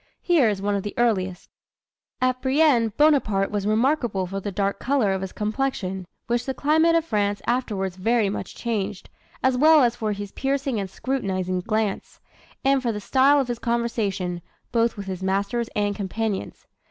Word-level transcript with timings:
Here 0.23 0.49
is 0.49 0.63
one 0.63 0.73
of 0.73 0.81
the 0.81 0.95
earliest: 0.97 1.47
"At 2.21 2.41
Brienne, 2.41 2.91
Bonaparte 2.97 3.51
was 3.51 3.67
remarkable 3.67 4.25
for 4.25 4.39
the 4.39 4.51
dark 4.51 4.79
color 4.79 5.13
of 5.13 5.21
his 5.21 5.31
complexion, 5.31 6.07
which 6.25 6.47
the 6.47 6.55
climate 6.55 6.95
of 6.95 7.05
France 7.05 7.39
afterwards 7.45 7.97
very 7.97 8.27
much 8.27 8.55
changed, 8.55 9.11
as 9.43 9.55
well 9.59 9.83
as 9.83 9.95
for 9.95 10.11
his 10.13 10.31
piercing 10.31 10.79
and 10.79 10.89
scrutinising 10.89 11.59
glance, 11.59 12.19
and 12.65 12.81
for 12.81 12.91
the 12.91 12.99
style 12.99 13.39
of 13.39 13.47
his 13.47 13.59
conversation, 13.59 14.41
both 14.71 14.97
with 14.97 15.05
his 15.05 15.21
masters 15.21 15.69
and 15.75 15.95
companions. 15.95 16.65